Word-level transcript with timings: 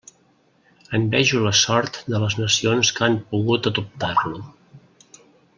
Envejo 0.99 1.41
la 1.43 1.51
sort 1.59 2.01
de 2.13 2.23
les 2.25 2.39
nacions 2.45 2.93
que 2.97 3.07
han 3.09 3.21
pogut 3.35 3.73
adoptar-lo. 3.73 4.43